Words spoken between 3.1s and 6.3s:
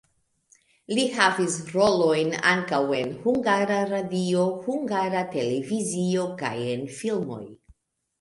Hungara Radio, Hungara Televizio